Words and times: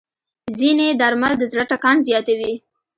ځینې 0.57 0.87
درمل 1.01 1.33
د 1.37 1.43
زړه 1.51 1.63
ټکان 1.71 1.97
زیاتوي. 2.07 2.53